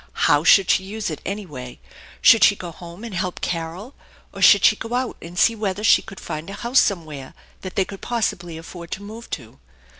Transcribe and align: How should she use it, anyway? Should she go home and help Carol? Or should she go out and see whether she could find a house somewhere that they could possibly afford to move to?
How 0.25 0.43
should 0.43 0.71
she 0.71 0.83
use 0.83 1.11
it, 1.11 1.21
anyway? 1.27 1.79
Should 2.23 2.43
she 2.43 2.55
go 2.55 2.71
home 2.71 3.03
and 3.03 3.13
help 3.13 3.39
Carol? 3.39 3.93
Or 4.33 4.41
should 4.41 4.65
she 4.65 4.75
go 4.75 4.95
out 4.95 5.15
and 5.21 5.37
see 5.37 5.53
whether 5.55 5.83
she 5.83 6.01
could 6.01 6.19
find 6.19 6.49
a 6.49 6.53
house 6.53 6.79
somewhere 6.79 7.35
that 7.61 7.75
they 7.75 7.85
could 7.85 8.01
possibly 8.01 8.57
afford 8.57 8.89
to 8.93 9.03
move 9.03 9.29
to? 9.37 9.59